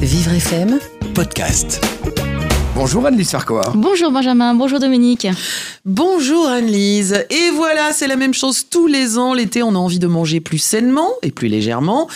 Vivre 0.00 0.32
FM, 0.32 0.78
podcast. 1.14 1.84
Bonjour 2.74 3.04
Anne-Lise 3.04 3.32
Farquhar. 3.32 3.76
Bonjour 3.76 4.10
Benjamin, 4.10 4.54
bonjour 4.54 4.78
Dominique. 4.78 5.26
Bonjour 5.84 6.48
Anne-Lise. 6.48 7.26
Et 7.28 7.50
voilà, 7.54 7.92
c'est 7.92 8.06
la 8.06 8.16
même 8.16 8.32
chose 8.32 8.66
tous 8.70 8.86
les 8.86 9.18
ans. 9.18 9.34
L'été, 9.34 9.62
on 9.62 9.74
a 9.74 9.78
envie 9.78 9.98
de 9.98 10.06
manger 10.06 10.40
plus 10.40 10.56
sainement 10.56 11.10
et 11.22 11.30
plus 11.30 11.48
légèrement. 11.48 12.08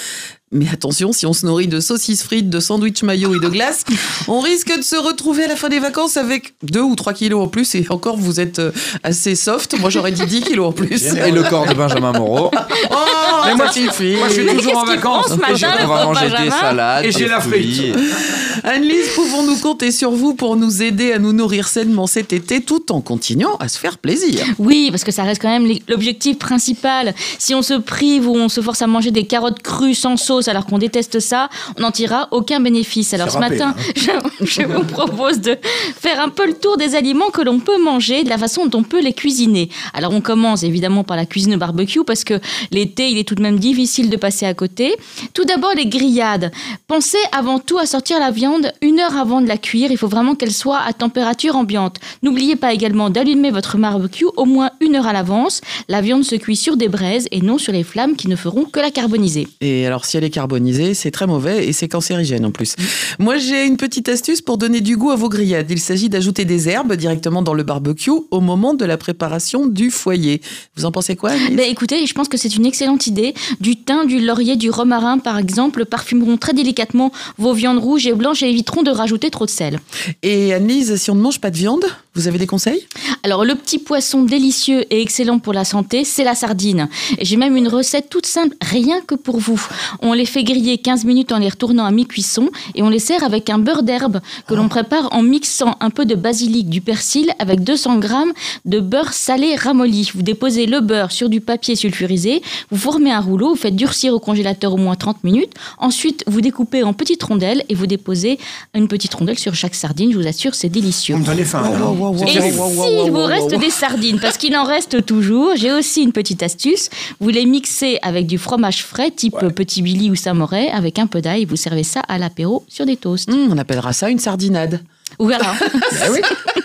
Mais 0.55 0.69
attention, 0.73 1.13
si 1.13 1.27
on 1.27 1.33
se 1.33 1.45
nourrit 1.45 1.67
de 1.67 1.81
saucisses 1.81 2.23
frites, 2.23 2.49
de 2.49 2.61
sandwich 2.61 3.03
mayo 3.03 3.35
et 3.35 3.41
de 3.41 3.49
glace, 3.49 3.85
on 4.29 4.39
risque 4.39 4.75
de 4.77 4.83
se 4.83 4.95
retrouver 4.95 5.45
à 5.45 5.49
la 5.49 5.57
fin 5.57 5.69
des 5.69 5.81
vacances 5.81 6.17
avec 6.17 6.55
2 6.63 6.81
ou 6.81 6.95
3 6.95 7.13
kilos 7.13 7.43
en 7.43 7.49
plus. 7.49 7.75
Et 7.75 7.85
encore, 7.91 8.17
vous 8.17 8.39
êtes 8.39 8.61
euh, 8.61 8.71
assez 9.03 9.35
soft. 9.35 9.77
Moi, 9.81 9.91
j'aurais 9.91 10.13
dit 10.13 10.25
10 10.25 10.43
kilos 10.43 10.69
en 10.69 10.73
plus. 10.73 11.13
Et 11.27 11.33
le 11.33 11.43
corps 11.43 11.67
de 11.67 11.75
Benjamin 11.75 12.13
Moreau. 12.13 12.51
Oh, 12.91 13.47
Mais 13.47 13.55
moi, 13.55 13.73
suffit. 13.73 14.17
Moi, 14.17 14.29
je 14.29 14.35
suis 14.35 14.47
toujours 14.47 14.79
en 14.79 14.85
vacances. 14.85 15.31
matin, 15.37 15.77
on 15.85 15.87
va 15.87 16.05
manger 16.05 16.29
des 16.29 16.51
salades. 16.51 17.05
Et 17.05 17.13
j'ai 17.13 17.27
la 17.27 17.41
fruits. 17.41 17.93
Anne-Lise, 18.65 19.11
pouvons-nous 19.15 19.57
compter 19.57 19.91
sur 19.91 20.11
vous 20.11 20.35
pour 20.35 20.57
nous 20.57 20.83
aider 20.83 21.13
à 21.13 21.19
nous 21.19 21.33
nourrir 21.33 21.67
sainement 21.67 22.07
cet 22.07 22.33
été 22.33 22.61
tout 22.61 22.93
en 22.93 23.01
continuant 23.01 23.57
à 23.59 23.69
se 23.69 23.79
faire 23.79 23.99
plaisir? 23.99 24.45
Oui, 24.59 24.89
parce 24.91 25.05
que 25.05 25.13
ça 25.13 25.25
reste 25.25 25.43
quand 25.43 25.49
même 25.49 25.71
l'objectif 25.89 26.39
principal. 26.39 27.15
Si 27.39 27.55
on 27.55 27.63
se 27.63 27.75
prive 27.75 28.29
ou 28.29 28.37
on 28.37 28.49
se 28.49 28.61
force 28.61 28.83
à 28.83 28.87
manger 28.87 29.11
des 29.11 29.27
carottes 29.27 29.63
crues 29.63 29.95
sans 29.95 30.17
sauce 30.17 30.44
alors 30.49 30.67
qu'on 30.67 30.79
déteste 30.79 31.21
ça, 31.21 31.49
on 31.79 31.83
n'en 31.83 31.91
tirera 31.91 32.29
aucun 32.31 32.61
bénéfice. 32.61 33.15
Alors 33.15 33.31
ce 33.31 33.39
matin, 33.39 33.75
je, 33.97 34.11
je 34.45 34.63
vous 34.63 34.85
propose 34.85 35.41
de 35.41 35.57
faire 35.63 36.21
un 36.21 36.29
peu 36.29 36.47
le 36.47 36.55
tour 36.55 36.77
des 36.77 36.95
aliments 36.95 37.31
que 37.31 37.43
l'on 37.43 37.61
peut 37.61 37.83
manger, 37.83 38.25
de 38.25 38.29
la 38.29 38.39
façon 38.39 38.67
dont 38.67 38.79
on 38.79 38.83
peut 38.83 39.01
les 39.01 39.13
cuisiner. 39.13 39.69
Alors 39.93 40.13
on 40.13 40.21
commence 40.21 40.63
évidemment 40.63 41.05
par 41.05 41.17
la 41.17 41.27
cuisine 41.27 41.55
au 41.55 41.59
barbecue 41.59 42.05
parce 42.05 42.25
que 42.25 42.41
l'été, 42.71 43.11
il 43.11 43.19
est 43.19 43.25
tout 43.27 43.35
de 43.35 43.43
même 43.43 43.59
difficile 43.59 44.11
de 44.11 44.17
passer 44.17 44.47
à 44.47 44.55
côté. 44.55 44.95
Tout 45.33 45.45
d'abord 45.45 45.73
les 45.75 45.87
grillades. 45.87 46.53
Pensez 46.87 47.19
avant 47.33 47.59
tout 47.59 47.79
à 47.79 47.87
sortir 47.87 48.19
la 48.19 48.31
viande 48.31 48.73
une 48.83 49.01
heure 49.01 49.17
avant 49.17 49.41
de 49.41 49.49
la 49.49 49.57
cuire. 49.57 49.91
Il 49.91 49.99
faut 49.99 50.09
vraiment 50.09 50.35
qu'elle 50.35 50.53
soit 50.53 50.81
à 50.81 50.93
température 50.93 51.57
ambiante. 51.57 51.97
N'oubliez 52.23 52.57
pas 52.57 52.73
également 52.73 53.11
d'allumer 53.11 53.51
votre 53.51 53.77
barbecue 53.79 54.27
au 54.37 54.45
moins 54.45 54.71
une 54.81 54.97
heure 54.97 55.07
à 55.07 55.13
l'avance. 55.13 55.61
La 55.89 56.01
viande 56.01 56.25
se 56.25 56.35
cuit 56.35 56.57
sur 56.57 56.77
des 56.77 56.89
braises 56.89 57.29
et 57.31 57.41
non 57.41 57.59
sur 57.59 57.73
les 57.73 57.83
flammes 57.83 58.17
qui 58.17 58.29
ne 58.29 58.37
feront 58.37 58.65
que 58.65 58.81
la 58.81 58.91
carboniser. 58.91 59.49
Et 59.61 59.87
alors, 59.87 60.05
si 60.05 60.17
elle 60.17 60.25
est 60.25 60.31
carbonisée, 60.35 60.95
c'est 60.95 61.13
très 61.13 61.27
mauvais 61.27 61.67
et 61.67 61.73
c'est 61.73 61.89
cancérigène 61.89 62.45
en 62.45 62.51
plus. 62.51 62.75
Moi, 63.21 63.39
j'ai 63.39 63.65
une 63.65 63.77
petite 63.77 64.09
astuce 64.09 64.43
pour 64.43 64.59
donner 64.59 64.81
du 64.81 64.97
goût 64.97 65.13
à 65.13 65.17
vos 65.17 65.29
grillades. 65.29 65.71
Il 65.71 65.79
s'agit 65.79 66.09
d'ajouter 66.09 66.45
des 66.45 66.69
herbes 66.69 66.95
directement 66.95 67.41
dans 67.41 67.55
le 67.55 67.63
barbecue 67.63 68.11
au 68.31 68.41
moment 68.41 68.75
de 68.75 68.85
la 68.85 68.97
préparation 68.97 69.67
du 69.67 69.91
foyer. 69.91 70.43
Vous 70.77 70.85
en 70.85 70.91
pensez 70.91 71.15
quoi 71.15 71.31
Anne-Lise 71.31 71.57
Ben, 71.57 71.71
écoutez, 71.71 72.05
je 72.05 72.13
pense 72.15 72.29
que 72.29 72.37
c'est 72.37 72.57
une 72.57 72.67
excellente 72.67 73.07
idée. 73.07 73.33
Du 73.61 73.77
thym, 73.77 74.07
du 74.07 74.19
laurier, 74.19 74.57
du 74.57 74.71
romarin, 74.71 75.19
par 75.19 75.39
exemple, 75.39 75.85
parfumeront 75.85 76.37
très 76.37 76.53
délicatement 76.53 77.13
vos 77.39 77.55
viandes 77.55 77.79
rouges 77.79 78.07
et 78.09 78.13
blanches 78.13 78.43
et 78.43 78.51
éviteront 78.51 78.83
de 78.83 78.91
rajouter 78.91 79.31
trop 79.31 79.47
de 79.47 79.51
sel. 79.51 79.79
Et 80.25 80.53
Anne-Lise, 80.53 80.97
si 80.97 81.11
on 81.13 81.15
ne 81.15 81.23
mange 81.23 81.41
pas 81.41 81.51
de 81.51 81.57
viande, 81.57 81.85
vous 82.15 82.29
avez 82.29 82.39
des 82.39 82.47
conseils? 82.47 82.87
Alors, 83.25 83.45
le 83.45 83.55
petit 83.55 83.79
poisson 83.79 84.23
délicieux 84.23 84.85
et 84.93 85.01
excellent 85.01 85.39
pour 85.39 85.53
la 85.53 85.65
santé, 85.65 86.05
c'est 86.05 86.25
la 86.25 86.35
sardine. 86.35 86.89
Et 87.19 87.25
j'ai 87.25 87.37
même 87.37 87.57
une 87.57 87.69
recette 87.69 88.09
toute 88.11 88.27
simple, 88.27 88.55
rien 88.61 89.01
que 89.01 89.15
pour 89.15 89.39
vous. 89.39 89.61
On 90.01 90.13
les 90.13 90.27
fait 90.27 90.45
griller 90.45 90.79
15 90.79 91.05
minutes 91.05 91.33
en 91.33 91.39
les 91.39 91.49
retournant 91.49 91.87
à 91.87 91.91
mi-cuisson 91.91 92.51
et 92.75 92.83
on 92.83 92.89
les 92.91 92.99
sert 92.99 93.25
avec 93.25 93.49
un 93.51 93.59
beurre 93.59 93.83
d'herbe 93.83 94.21
que 94.47 94.55
l'on 94.55 94.69
prépare 94.69 95.09
en 95.13 95.23
mixant 95.23 95.77
un 95.81 95.91
peu 95.91 96.05
de 96.05 96.15
basilic, 96.15 96.69
du 96.69 96.81
persil 96.81 97.31
avec 97.39 97.65
200 97.65 97.99
grammes 97.99 98.33
de 98.65 98.79
beurre 98.79 99.13
salé 99.13 99.57
ramolli. 99.57 100.11
Vous 100.15 100.23
déposez 100.23 100.67
le 100.67 100.81
beurre 100.81 101.11
sur 101.13 101.29
du 101.29 101.41
papier 101.41 101.77
sulfurisé, 101.77 102.43
vous 102.71 102.79
formez 102.79 103.11
un 103.11 103.21
rouleau, 103.21 103.51
vous 103.51 103.61
faites 103.61 103.77
durcir 103.77 104.13
au 104.13 104.21
congélateur 104.21 104.75
au 104.75 104.77
moins 104.77 104.97
30 104.97 105.25
minutes. 105.25 105.53
Ensuite, 105.79 106.25
vous 106.27 106.41
découpez 106.43 106.83
en 106.83 106.93
petites 106.93 107.23
rondelles 107.23 107.65
et 107.69 107.75
vous 107.75 107.87
déposez 107.87 108.39
une 108.75 108.87
petite 108.89 109.15
rondelle 109.15 109.39
sur 109.39 109.55
chaque 109.55 109.75
sardine. 109.75 110.13
Je 110.13 110.19
vous 110.19 110.27
assure, 110.27 110.55
c'est 110.55 110.69
délicieux. 110.69 111.15
Vous 111.15 111.23
me 111.23 111.27
donnez 111.27 111.45
faim. 111.45 111.63
là. 111.63 112.04
C'est 112.17 112.35
Et 112.35 112.51
s'il 112.53 113.11
vous 113.11 113.25
reste 113.25 113.55
des 113.55 113.71
sardines, 113.71 114.19
parce 114.21 114.37
qu'il 114.37 114.57
en 114.57 114.65
reste 114.65 115.05
toujours, 115.07 115.53
j'ai 115.57 115.73
aussi 115.73 116.03
une 116.03 116.13
petite 116.13 116.43
astuce. 116.43 116.91
Vous 117.21 117.29
les 117.29 117.47
mixez 117.47 117.99
avec 118.03 118.27
du 118.27 118.39
fromage 118.39 118.85
frais, 118.85 119.11
type 119.11 119.39
petit 119.55 119.83
Billy 119.83 120.11
ou 120.11 120.15
Samoret, 120.15 120.69
avec 120.71 120.99
un 120.99 121.07
peu 121.07 121.21
d'ail. 121.21 121.45
Vous 121.45 121.57
servez 121.57 121.85
ça 121.85 122.01
à 122.09 122.19
l'apéro 122.19 122.65
sur 122.69 122.87
des 122.87 122.97
toasts. 122.97 123.31
Hum, 123.31 123.49
On 123.53 123.59
appellera 123.59 123.93
ça 123.93 124.11
une 124.11 124.19
sardinade. 124.19 124.81
Voilà. 125.19 125.55
Ah 126.03 126.11
oui. 126.11 126.21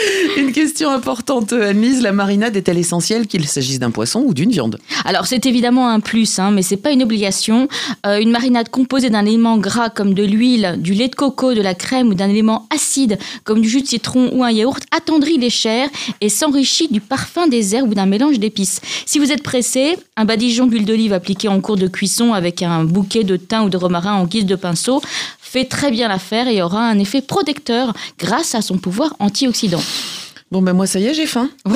Une 0.36 0.52
question 0.52 0.90
importante, 0.90 1.52
Anne-Lise. 1.52 2.02
La 2.02 2.12
marinade 2.12 2.56
est-elle 2.56 2.78
essentielle 2.78 3.26
qu'il 3.26 3.46
s'agisse 3.46 3.78
d'un 3.78 3.90
poisson 3.90 4.22
ou 4.26 4.34
d'une 4.34 4.50
viande? 4.50 4.78
Alors 5.04 5.26
c'est 5.26 5.46
évidemment 5.46 5.88
un 5.88 6.00
plus, 6.00 6.38
hein, 6.38 6.50
mais 6.50 6.62
c'est 6.62 6.76
pas 6.76 6.90
une 6.90 7.02
obligation. 7.02 7.68
Euh, 8.04 8.18
une 8.18 8.30
marinade 8.30 8.68
composée 8.68 9.10
d'un 9.10 9.24
élément 9.24 9.58
gras 9.58 9.90
comme 9.90 10.14
de 10.14 10.24
l'huile, 10.24 10.76
du 10.78 10.94
lait 10.94 11.08
de 11.08 11.14
coco, 11.14 11.54
de 11.54 11.60
la 11.60 11.74
crème 11.74 12.08
ou 12.08 12.14
d'un 12.14 12.28
élément 12.28 12.66
acide 12.74 13.18
comme 13.44 13.60
du 13.60 13.68
jus 13.68 13.82
de 13.82 13.86
citron 13.86 14.30
ou 14.32 14.44
un 14.44 14.50
yaourt 14.50 14.82
attendrit 14.90 15.38
les 15.38 15.50
chairs 15.50 15.88
et 16.20 16.28
s'enrichit 16.28 16.88
du 16.88 17.00
parfum 17.00 17.46
des 17.46 17.74
herbes 17.74 17.90
ou 17.90 17.94
d'un 17.94 18.06
mélange 18.06 18.38
d'épices. 18.38 18.80
Si 19.04 19.18
vous 19.18 19.32
êtes 19.32 19.42
pressé, 19.42 19.96
un 20.16 20.24
badigeon 20.24 20.66
d'huile 20.66 20.84
d'olive 20.84 21.12
appliqué 21.12 21.48
en 21.48 21.60
cours 21.60 21.76
de 21.76 21.88
cuisson 21.88 22.32
avec 22.32 22.62
un 22.62 22.84
bouquet 22.84 23.24
de 23.24 23.36
thym 23.36 23.64
ou 23.64 23.68
de 23.68 23.76
romarin 23.76 24.14
en 24.14 24.24
guise 24.24 24.46
de 24.46 24.56
pinceau 24.56 25.00
fait 25.56 25.64
très 25.64 25.90
bien 25.90 26.08
l'affaire 26.08 26.48
et 26.48 26.60
aura 26.62 26.80
un 26.82 26.98
effet 26.98 27.22
protecteur 27.22 27.94
grâce 28.18 28.54
à 28.54 28.60
son 28.60 28.76
pouvoir 28.76 29.14
antioxydant. 29.20 29.80
Bon, 30.52 30.60
ben 30.60 30.74
moi, 30.74 30.86
ça 30.86 30.98
y 30.98 31.06
est, 31.06 31.14
j'ai 31.14 31.26
faim. 31.26 31.48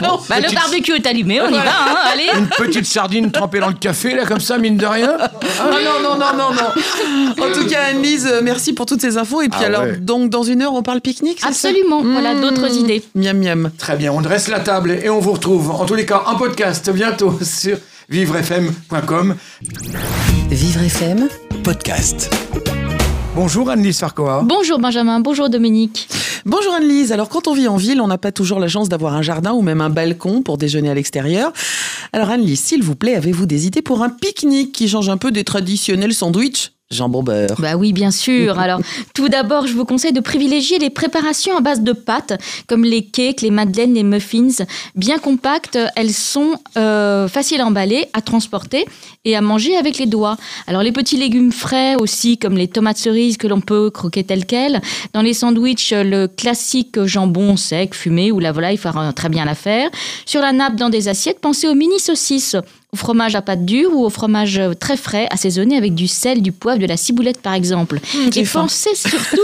Bah, 0.00 0.40
le 0.40 0.52
barbecue 0.54 0.94
est 0.94 1.06
allumé, 1.06 1.40
on 1.42 1.48
y 1.48 1.52
va, 1.52 1.58
hein, 1.60 1.94
allez 2.10 2.24
Une 2.38 2.46
petite 2.48 2.86
sardine 2.86 3.30
trempée 3.30 3.60
dans 3.60 3.68
le 3.68 3.74
café, 3.74 4.14
là, 4.14 4.24
comme 4.24 4.40
ça, 4.40 4.56
mine 4.56 4.78
de 4.78 4.86
rien. 4.86 5.14
Ah 5.20 5.28
non, 5.70 6.00
non, 6.02 6.18
non, 6.18 6.32
non, 6.38 6.54
non. 6.54 7.44
En 7.44 7.52
tout 7.52 7.66
cas, 7.66 7.82
Anne-Lise, 7.90 8.26
euh, 8.32 8.40
merci 8.42 8.72
pour 8.72 8.86
toutes 8.86 9.02
ces 9.02 9.18
infos. 9.18 9.42
Et 9.42 9.48
puis 9.50 9.60
Ah 9.62 9.66
alors, 9.66 9.82
ouais. 9.82 9.98
donc, 9.98 10.30
dans 10.30 10.42
une 10.42 10.62
heure, 10.62 10.72
on 10.72 10.82
parle 10.82 11.02
pique-nique, 11.02 11.40
Absolument, 11.46 12.02
voilà 12.02 12.32
Mmh. 12.34 12.40
d'autres 12.40 12.76
idées. 12.78 13.02
Miam, 13.14 13.36
miam. 13.38 13.70
Très 13.76 13.96
bien, 13.96 14.10
on 14.12 14.22
dresse 14.22 14.48
la 14.48 14.60
table 14.60 14.92
et 15.02 15.10
on 15.10 15.20
vous 15.20 15.32
retrouve, 15.32 15.70
en 15.70 15.84
tous 15.84 15.94
les 15.94 16.06
cas, 16.06 16.22
en 16.26 16.36
podcast 16.36 16.90
bientôt 16.90 17.38
sur 17.42 17.76
vivrefm.com. 18.08 19.36
Vivre 20.50 20.80
FM, 20.82 21.28
Podcast. 21.62 22.34
Bonjour 23.34 23.70
Anne-Lise 23.70 23.98
Farquhar. 23.98 24.44
Bonjour 24.44 24.78
Benjamin, 24.78 25.20
bonjour 25.20 25.50
Dominique. 25.50 26.08
Bonjour 26.46 26.74
Anne-Lise. 26.74 27.12
Alors, 27.12 27.28
quand 27.28 27.48
on 27.48 27.54
vit 27.54 27.68
en 27.68 27.76
ville, 27.76 28.00
on 28.00 28.06
n'a 28.06 28.18
pas 28.18 28.32
toujours 28.32 28.60
la 28.60 28.68
chance 28.68 28.88
d'avoir 28.88 29.14
un 29.14 29.22
jardin 29.22 29.52
ou 29.52 29.62
même 29.62 29.80
un 29.80 29.90
balcon 29.90 30.42
pour 30.42 30.58
déjeuner 30.58 30.90
à 30.90 30.94
l'extérieur. 30.94 31.52
Alors, 32.12 32.30
Anne-Lise, 32.30 32.60
s'il 32.60 32.82
vous 32.82 32.96
plaît, 32.96 33.14
avez-vous 33.14 33.46
des 33.46 33.66
idées 33.66 33.82
pour 33.82 34.02
un 34.02 34.08
pique-nique 34.08 34.72
qui 34.72 34.88
change 34.88 35.08
un 35.08 35.16
peu 35.16 35.30
des 35.30 35.44
traditionnels 35.44 36.14
sandwichs? 36.14 36.72
Jambon 36.90 37.22
beurre 37.22 37.54
Bah 37.58 37.76
oui, 37.76 37.92
bien 37.92 38.10
sûr. 38.10 38.58
Alors, 38.58 38.80
tout 39.14 39.28
d'abord, 39.28 39.66
je 39.66 39.74
vous 39.74 39.84
conseille 39.84 40.12
de 40.12 40.20
privilégier 40.20 40.78
les 40.78 40.90
préparations 40.90 41.56
à 41.56 41.60
base 41.60 41.82
de 41.82 41.92
pâtes, 41.92 42.40
comme 42.66 42.84
les 42.84 43.04
cakes, 43.04 43.42
les 43.42 43.50
madeleines, 43.50 43.94
les 43.94 44.02
muffins. 44.02 44.64
Bien 44.96 45.18
compactes, 45.18 45.78
elles 45.96 46.12
sont 46.12 46.54
euh, 46.76 47.28
faciles 47.28 47.60
à 47.60 47.66
emballer, 47.66 48.06
à 48.12 48.22
transporter 48.22 48.84
et 49.24 49.36
à 49.36 49.40
manger 49.40 49.76
avec 49.76 49.98
les 49.98 50.06
doigts. 50.06 50.36
Alors, 50.66 50.82
les 50.82 50.92
petits 50.92 51.16
légumes 51.16 51.52
frais 51.52 51.94
aussi, 51.96 52.38
comme 52.38 52.56
les 52.56 52.68
tomates 52.68 52.98
cerises 52.98 53.36
que 53.36 53.46
l'on 53.46 53.60
peut 53.60 53.90
croquer 53.90 54.24
telles 54.24 54.46
quelles. 54.46 54.80
Dans 55.12 55.22
les 55.22 55.34
sandwichs, 55.34 55.92
le 55.92 56.26
classique 56.26 57.02
jambon 57.04 57.56
sec, 57.56 57.94
fumé 57.94 58.32
ou 58.32 58.40
la 58.40 58.52
volaille 58.52 58.76
fera 58.76 59.12
très 59.12 59.28
bien 59.28 59.44
l'affaire. 59.44 59.90
Sur 60.26 60.40
la 60.40 60.52
nappe, 60.52 60.76
dans 60.76 60.90
des 60.90 61.08
assiettes, 61.08 61.40
pensez 61.40 61.68
aux 61.68 61.74
mini 61.74 62.00
saucisses 62.00 62.56
au 62.92 62.96
fromage 62.96 63.36
à 63.36 63.42
pâte 63.42 63.64
dure 63.64 63.92
ou 63.94 64.04
au 64.04 64.10
fromage 64.10 64.60
très 64.80 64.96
frais, 64.96 65.28
assaisonné 65.30 65.76
avec 65.76 65.94
du 65.94 66.08
sel, 66.08 66.42
du 66.42 66.52
poivre, 66.52 66.80
de 66.80 66.86
la 66.86 66.96
ciboulette 66.96 67.40
par 67.40 67.54
exemple. 67.54 68.00
j'ai 68.32 68.40
Et 68.40 68.44
pensez 68.44 68.90
surtout 68.94 69.38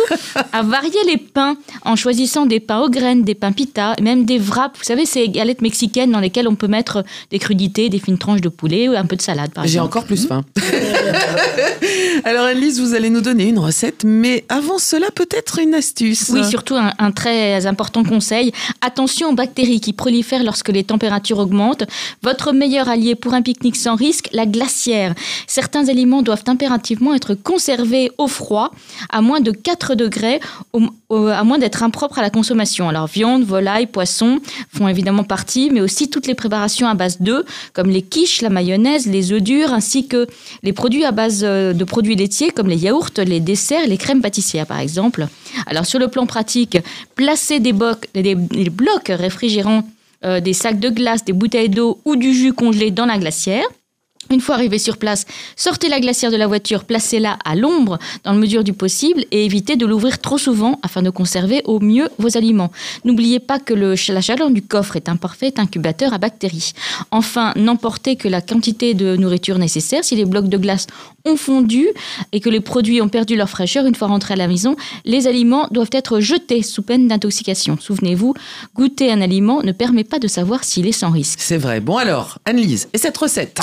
à 0.53 0.63
varier 0.63 0.99
les 1.07 1.17
pains 1.17 1.57
en 1.85 1.97
choisissant 1.97 2.47
des 2.47 2.61
pains 2.61 2.81
aux 2.81 2.91
graines, 2.91 3.23
des 3.23 3.35
pains 3.35 3.53
pita, 3.53 3.95
même 4.03 4.25
des 4.25 4.39
wraps. 4.39 4.79
Vous 4.79 4.85
savez, 4.85 5.07
ces 5.07 5.29
galettes 5.29 5.63
mexicaines 5.63 6.11
dans 6.11 6.21
lesquelles 6.21 6.49
on 6.49 6.57
peut 6.57 6.67
mettre 6.67 7.05
des 7.31 7.39
crudités, 7.39 7.89
des 7.89 7.99
fines 7.99 8.19
tranches 8.19 8.41
de 8.41 8.49
poulet 8.49 8.89
ou 8.89 8.97
un 8.97 9.05
peu 9.05 9.17
de 9.17 9.23
salade 9.23 9.51
par 9.53 9.65
J'ai 9.65 9.75
exemple. 9.75 9.87
encore 9.87 10.05
plus 10.05 10.27
faim. 10.27 10.45
Alors, 12.25 12.47
Anne-Lise, 12.47 12.81
vous 12.81 12.95
allez 12.95 13.11
nous 13.11 13.21
donner 13.21 13.49
une 13.49 13.59
recette, 13.59 14.03
mais 14.05 14.45
avant 14.49 14.79
cela, 14.79 15.11
peut-être 15.15 15.61
une 15.61 15.75
astuce. 15.75 16.31
Oui, 16.31 16.45
surtout 16.45 16.75
un, 16.75 16.93
un 16.99 17.13
très 17.13 17.67
important 17.67 18.03
conseil. 18.03 18.53
Attention 18.81 19.29
aux 19.31 19.35
bactéries 19.35 19.81
qui 19.81 19.93
prolifèrent 19.93 20.43
lorsque 20.43 20.71
les 20.71 20.83
températures 20.83 21.39
augmentent. 21.39 21.85
Votre 22.23 22.53
meilleur 22.53 22.89
allié 22.89 23.15
pour 23.15 23.36
un 23.37 23.43
pique-nique 23.43 23.77
sans 23.77 23.95
risque, 23.95 24.29
la 24.33 24.47
glacière. 24.47 25.15
Certains 25.47 25.89
aliments 25.89 26.23
doivent 26.23 26.45
impérativement 26.47 27.15
être 27.15 27.35
conservés 27.35 28.11
au 28.19 28.27
froid, 28.27 28.73
à 29.11 29.21
moins 29.21 29.41
de 29.41 29.51
4 29.51 29.95
degrés, 29.95 30.41
à 30.75 31.45
moins 31.45 31.59
d'être 31.59 31.83
impropres 31.83 32.19
à 32.19 32.23
la 32.23 32.31
consommation. 32.31 32.89
Alors, 32.89 33.07
viande, 33.07 33.45
volaille, 33.45 33.87
poisson 33.87 34.41
font 34.75 34.89
évidemment 34.89 35.25
partie, 35.25 35.71
mais 35.71 35.81
aussi 35.81 36.11
toutes 36.11 36.27
les 36.27 36.35
préparations 36.35 36.89
à 36.89 36.95
base 36.95 37.21
d'œufs, 37.21 37.45
comme 37.73 37.91
les 37.91 38.03
quiches, 38.03 38.43
la 38.43 38.51
mayonnaise, 38.51 39.07
les 39.07 39.33
œufs 39.33 39.43
durs, 39.43 39.73
ainsi 39.73 40.09
que 40.09 40.27
les 40.63 40.73
produits 40.73 41.05
à 41.05 41.13
base 41.13 41.43
euh, 41.45 41.73
de 41.73 41.85
produits 41.85 42.17
laitiers, 42.17 42.51
comme 42.51 42.69
les 42.69 42.79
yaourts, 42.79 43.11
les 43.19 43.41
desserts, 43.41 43.87
les 43.87 43.99
crèmes 43.99 44.23
pâtissières, 44.23 44.67
par 44.67 44.81
exemple. 44.81 45.27
Alors, 45.67 45.87
sur 45.87 45.99
le 45.99 46.09
plan 46.09 46.27
pratique, 46.27 46.79
placer 47.15 47.61
des 47.61 47.73
blocs 47.73 49.09
réfrigérants, 49.09 49.85
euh, 50.25 50.41
des 50.41 50.53
sacs 50.53 50.81
de 50.81 50.89
glace, 50.89 51.25
des 51.25 51.33
bouteilles 51.33 51.69
d'eau 51.69 52.01
ou 52.05 52.17
du 52.17 52.33
jus 52.33 52.53
congelé 52.53 52.91
dans 52.91 53.07
la 53.07 53.19
glacière. 53.19 53.67
Une 54.31 54.41
fois 54.41 54.57
arrivé 54.57 54.79
sur 54.79 54.97
place, 54.97 55.25
sortez 55.55 55.89
la 55.89 56.01
glacière 56.01 56.31
de 56.31 56.37
la 56.37 56.47
voiture, 56.47 56.85
placez-la 56.85 57.39
à 57.45 57.55
l'ombre 57.55 57.99
dans 58.25 58.33
la 58.33 58.39
mesure 58.39 58.65
du 58.65 58.73
possible 58.73 59.25
et 59.31 59.45
évitez 59.45 59.77
de 59.77 59.87
l'ouvrir 59.87 60.19
trop 60.21 60.39
souvent 60.39 60.79
afin 60.83 61.03
de 61.03 61.11
conserver 61.11 61.63
au 61.65 61.81
mieux 61.81 62.09
vos 62.19 62.37
aliments. 62.37 62.73
N'oubliez 63.05 63.39
pas 63.39 63.59
que 63.59 63.75
le, 63.75 63.95
la 64.09 64.21
chaleur 64.21 64.51
du 64.51 64.63
coffre 64.63 64.97
est 64.97 65.09
un 65.09 65.17
parfait 65.17 65.55
incubateur 65.59 66.13
à 66.13 66.19
bactéries. 66.19 66.73
Enfin, 67.11 67.53
n'emportez 67.57 68.17
que 68.17 68.29
la 68.29 68.41
quantité 68.41 68.95
de 68.95 69.17
nourriture 69.17 69.59
nécessaire. 69.59 70.05
Si 70.05 70.17
les 70.17 70.25
blocs 70.25 70.49
de 70.49 70.59
glace 70.59 70.87
ont 71.25 71.37
fondu 71.37 71.87
et 72.33 72.41
que 72.41 72.49
les 72.49 72.61
produits 72.61 73.01
ont 73.01 73.09
perdu 73.09 73.37
leur 73.37 73.49
fraîcheur 73.49 73.87
une 73.87 73.95
fois 73.95 74.09
rentrés 74.09 74.35
à 74.35 74.37
la 74.37 74.49
maison, 74.49 74.77
les 75.05 75.27
aliments 75.27 75.69
doivent 75.71 75.91
être 75.93 76.21
jetés 76.21 76.63
sous 76.63 76.83
peine 76.83 77.09
d'intoxication. 77.09 77.79
Souvenez-vous, 77.81 78.35
goûter 78.75 79.11
un 79.11 79.21
aliment 79.21 79.63
ne 79.63 79.73
permet 79.73 80.05
pas 80.05 80.19
de 80.19 80.29
savoir 80.29 80.65
s'il 80.65 80.87
est 80.87 80.93
sans 80.93 81.11
risque. 81.11 81.39
C'est 81.41 81.59
vrai. 81.59 81.81
Bon 81.81 81.97
alors, 81.97 82.39
Anne-Lise, 82.45 82.89
et 82.93 82.99
cette 82.99 83.17
recette 83.17 83.59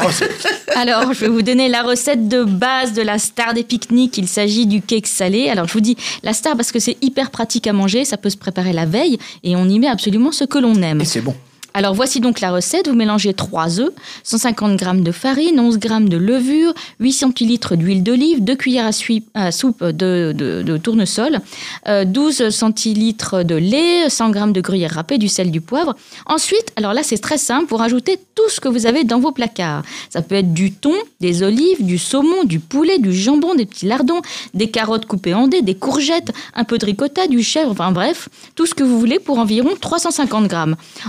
Alors, 0.76 1.14
je 1.14 1.22
vais 1.22 1.28
vous 1.28 1.42
donner 1.42 1.70
la 1.70 1.84
recette 1.84 2.28
de 2.28 2.44
base 2.44 2.94
de 2.94 3.02
la 3.02 3.20
star 3.20 3.54
des 3.54 3.64
pique-niques. 3.64 4.18
Il 4.18 4.28
s'agit 4.28 4.66
du 4.66 4.82
cake 4.82 5.08
salé. 5.08 5.50
Alors, 5.50 5.68
je 5.68 5.74
vous 5.74 5.82
dis 5.82 5.98
la 6.24 6.34
star 6.34 6.56
parce 6.56 6.72
que 6.72 6.80
c'est 6.80 6.98
hyper 7.02 7.32
pratique 7.32 7.68
à 7.68 7.74
manger. 7.74 8.06
Ça 8.06 8.18
peut 8.18 8.30
se 8.30 8.38
préparer 8.38 8.74
la 8.74 8.86
veille 8.86 9.18
et 9.44 9.56
on 9.56 9.68
y 9.68 9.80
met 9.80 9.88
absolument 9.88 10.32
ce 10.32 10.44
que 10.44 10.58
l'on 10.58 10.82
aime. 10.82 11.02
Et 11.02 11.06
c'est 11.06 11.22
bon. 11.22 11.36
Alors 11.76 11.96
voici 11.96 12.20
donc 12.20 12.40
la 12.40 12.52
recette. 12.52 12.88
Vous 12.88 12.96
mélangez 12.96 13.34
3 13.34 13.80
œufs, 13.80 13.92
150 14.24 14.80
g 14.80 14.86
de 15.02 15.12
farine, 15.12 15.60
11 15.60 15.80
g 15.82 15.90
de 16.02 16.18
levure, 16.18 16.74
8 17.00 17.12
centilitres 17.12 17.76
d'huile 17.76 18.04
d'olive, 18.04 18.44
2 18.44 18.56
cuillères 18.56 18.90
à, 19.34 19.52
soupe 19.52 19.84
de, 19.84 20.78
tournesol, 20.78 21.40
12 21.88 22.42
euh, 22.42 22.50
centilitres 22.52 23.44
de 23.44 23.56
lait, 23.56 24.10
100 24.10 24.34
g 24.34 24.40
de 24.52 24.62
gruyère 24.62 24.92
râpée, 24.92 25.18
du 25.18 25.28
sel, 25.28 25.50
du 25.50 25.62
poivre. 25.62 25.96
Ensuite, 26.28 26.72
alors 26.76 26.94
là 26.94 27.02
c'est 27.02 27.18
très 27.18 27.40
simple, 27.40 27.66
vous 27.70 27.78
rajoutez 27.78 28.20
tout 28.36 28.50
ce 28.50 28.60
que 28.60 28.68
vous 28.68 28.86
avez 28.86 29.04
dans 29.04 29.20
vos 29.20 29.32
placards. 29.32 29.84
Ça 30.10 30.22
peut 30.22 30.36
être 30.36 30.54
du 30.54 30.72
thon, 30.72 30.94
des 31.22 31.42
olives, 31.42 31.84
du 31.84 31.98
saumon, 31.98 32.44
du 32.44 32.60
poulet, 32.60 33.00
du 33.00 33.14
jambon, 33.14 33.56
des 33.56 33.66
petits 33.66 33.88
lardons, 33.88 34.22
des 34.54 34.70
carottes 34.70 35.08
coupées 35.08 35.34
en 35.34 35.48
dés, 35.48 35.64
des 35.64 35.76
courgettes, 35.76 36.32
un 36.54 36.66
peu 36.66 36.78
de 36.78 36.86
ricotta, 36.86 37.28
du 37.28 37.42
chèvre, 37.42 37.72
enfin 37.72 37.92
bref, 37.92 38.30
tout 38.56 38.68
ce 38.68 38.76
que 38.76 38.84
vous 38.84 39.00
voulez 39.00 39.20
pour 39.20 39.40
environ 39.40 39.72
350 39.80 40.52
g. 40.52 40.58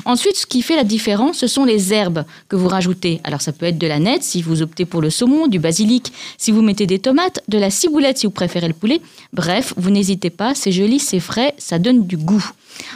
Ensuite, 0.06 0.36
ce 0.36 0.46
qui 0.54 0.62
fait 0.62 0.76
la 0.76 0.84
différence, 0.84 1.38
ce 1.38 1.48
sont 1.48 1.64
les 1.64 1.92
herbes 1.92 2.24
que 2.48 2.54
vous 2.54 2.68
rajoutez. 2.68 3.20
Alors 3.24 3.40
ça 3.40 3.50
peut 3.50 3.66
être 3.66 3.76
de 3.76 3.88
la 3.88 3.98
nette 3.98 4.22
si 4.22 4.40
vous 4.40 4.62
optez 4.62 4.84
pour 4.84 5.02
le 5.02 5.10
saumon, 5.10 5.48
du 5.48 5.58
basilic 5.58 6.12
si 6.38 6.52
vous 6.52 6.62
mettez 6.62 6.86
des 6.86 7.00
tomates, 7.00 7.40
de 7.48 7.58
la 7.58 7.70
ciboulette 7.70 8.18
si 8.18 8.26
vous 8.26 8.30
préférez 8.30 8.68
le 8.68 8.74
poulet. 8.74 9.00
Bref, 9.32 9.74
vous 9.76 9.90
n'hésitez 9.90 10.30
pas, 10.30 10.54
c'est 10.54 10.70
joli, 10.70 11.00
c'est 11.00 11.18
frais, 11.18 11.54
ça 11.58 11.80
donne 11.80 12.06
du 12.06 12.16
goût. 12.16 12.52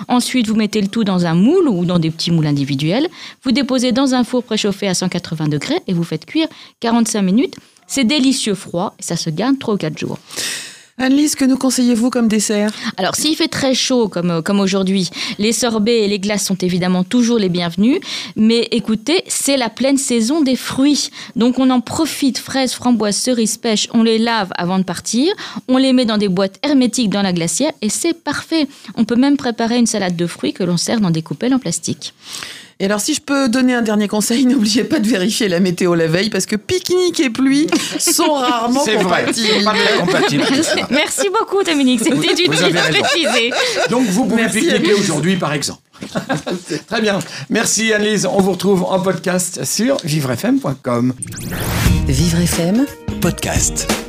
Ensuite, 0.06 0.46
vous 0.46 0.54
mettez 0.54 0.80
le 0.80 0.86
tout 0.86 1.02
dans 1.02 1.26
un 1.26 1.34
moule 1.34 1.66
ou 1.66 1.84
dans 1.84 1.98
des 1.98 2.12
petits 2.12 2.30
moules 2.30 2.46
individuels. 2.46 3.08
Vous 3.42 3.50
déposez 3.50 3.90
dans 3.90 4.14
un 4.14 4.22
four 4.22 4.44
préchauffé 4.44 4.86
à 4.86 4.94
180 4.94 5.48
degrés 5.48 5.80
et 5.88 5.94
vous 5.94 6.04
faites 6.04 6.26
cuire 6.26 6.46
45 6.78 7.22
minutes. 7.22 7.56
C'est 7.88 8.04
délicieux 8.04 8.54
froid 8.54 8.94
et 9.00 9.02
ça 9.02 9.16
se 9.16 9.30
garde 9.30 9.58
3 9.58 9.74
ou 9.74 9.78
4 9.78 9.98
jours. 9.98 10.20
Annelise, 11.00 11.36
que 11.36 11.44
nous 11.44 11.56
conseillez-vous 11.56 12.10
comme 12.10 12.26
dessert? 12.26 12.72
Alors, 12.96 13.14
s'il 13.14 13.36
fait 13.36 13.46
très 13.46 13.72
chaud 13.72 14.08
comme, 14.08 14.30
euh, 14.30 14.42
comme 14.42 14.58
aujourd'hui, 14.58 15.10
les 15.38 15.52
sorbets 15.52 16.00
et 16.00 16.08
les 16.08 16.18
glaces 16.18 16.44
sont 16.44 16.56
évidemment 16.56 17.04
toujours 17.04 17.38
les 17.38 17.48
bienvenus. 17.48 18.00
Mais 18.34 18.66
écoutez, 18.72 19.22
c'est 19.28 19.56
la 19.56 19.70
pleine 19.70 19.96
saison 19.96 20.40
des 20.40 20.56
fruits. 20.56 21.10
Donc, 21.36 21.60
on 21.60 21.70
en 21.70 21.80
profite 21.80 22.38
fraises, 22.38 22.72
framboises, 22.72 23.16
cerises, 23.16 23.58
pêches. 23.58 23.88
On 23.94 24.02
les 24.02 24.18
lave 24.18 24.50
avant 24.56 24.80
de 24.80 24.84
partir. 24.84 25.32
On 25.68 25.76
les 25.76 25.92
met 25.92 26.04
dans 26.04 26.18
des 26.18 26.28
boîtes 26.28 26.58
hermétiques 26.64 27.10
dans 27.10 27.22
la 27.22 27.32
glacière 27.32 27.72
et 27.80 27.90
c'est 27.90 28.14
parfait. 28.14 28.66
On 28.96 29.04
peut 29.04 29.14
même 29.14 29.36
préparer 29.36 29.78
une 29.78 29.86
salade 29.86 30.16
de 30.16 30.26
fruits 30.26 30.52
que 30.52 30.64
l'on 30.64 30.76
sert 30.76 31.00
dans 31.00 31.12
des 31.12 31.22
coupelles 31.22 31.54
en 31.54 31.60
plastique. 31.60 32.12
Et 32.80 32.84
alors, 32.84 33.00
si 33.00 33.14
je 33.14 33.20
peux 33.20 33.48
donner 33.48 33.74
un 33.74 33.82
dernier 33.82 34.06
conseil, 34.08 34.46
n'oubliez 34.46 34.84
pas 34.84 35.00
de 35.00 35.08
vérifier 35.08 35.48
la 35.48 35.60
météo 35.60 35.94
la 35.94 36.06
veille 36.06 36.30
parce 36.30 36.46
que 36.46 36.56
pique-nique 36.56 37.20
et 37.20 37.30
pluie 37.30 37.66
sont 37.98 38.32
rarement 38.34 38.84
compatibles. 38.84 39.64
compatibles. 40.00 40.44
Merci 40.90 41.28
beaucoup, 41.28 41.62
Dominique. 41.64 42.00
C'était 42.02 42.16
utile 42.32 42.50
de 42.50 43.00
préciser. 43.00 43.50
Donc, 43.90 44.06
vous 44.06 44.26
pouvez 44.26 44.48
pique-niquer 44.48 44.94
aujourd'hui, 44.94 45.36
par 45.36 45.52
exemple. 45.52 45.80
Très 46.86 47.00
bien. 47.00 47.18
Merci, 47.50 47.92
Annelise. 47.92 48.26
On 48.26 48.40
vous 48.40 48.52
retrouve 48.52 48.84
en 48.84 49.00
podcast 49.00 49.64
sur 49.64 49.96
vivrefm.com. 50.04 51.12
Vivre 52.06 52.38
FM 52.40 52.86
Podcast. 53.20 54.07